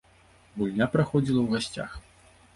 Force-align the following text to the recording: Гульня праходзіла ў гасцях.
Гульня 0.61 0.87
праходзіла 0.95 1.39
ў 1.43 1.47
гасцях. 1.61 1.91